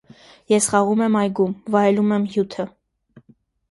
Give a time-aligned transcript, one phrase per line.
[0.53, 2.71] Ես խաղում եմ այգում, վայելում եմ հյութը։